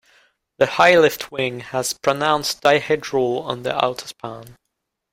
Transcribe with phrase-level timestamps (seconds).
[0.57, 4.55] The high-lift wing has pronounced dihedral on the outer span.